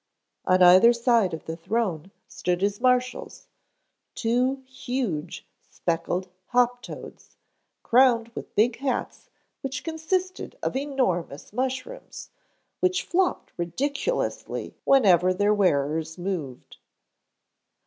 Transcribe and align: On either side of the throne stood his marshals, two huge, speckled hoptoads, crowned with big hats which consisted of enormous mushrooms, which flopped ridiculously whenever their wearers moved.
On 0.45 0.63
either 0.63 0.93
side 0.93 1.31
of 1.31 1.45
the 1.45 1.55
throne 1.55 2.09
stood 2.27 2.61
his 2.61 2.81
marshals, 2.81 3.45
two 4.15 4.63
huge, 4.65 5.45
speckled 5.69 6.27
hoptoads, 6.55 7.35
crowned 7.83 8.29
with 8.29 8.55
big 8.55 8.77
hats 8.79 9.29
which 9.61 9.83
consisted 9.83 10.57
of 10.63 10.75
enormous 10.75 11.53
mushrooms, 11.53 12.31
which 12.79 13.03
flopped 13.03 13.51
ridiculously 13.57 14.75
whenever 14.85 15.35
their 15.35 15.53
wearers 15.53 16.17
moved. 16.17 16.77